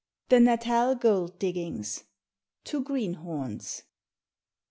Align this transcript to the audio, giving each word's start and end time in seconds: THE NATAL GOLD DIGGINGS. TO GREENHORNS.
THE 0.29 0.39
NATAL 0.39 0.95
GOLD 0.95 1.37
DIGGINGS. 1.37 2.05
TO 2.63 2.81
GREENHORNS. 2.83 3.83